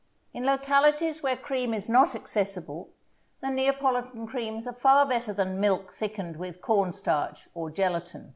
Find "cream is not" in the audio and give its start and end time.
1.37-2.15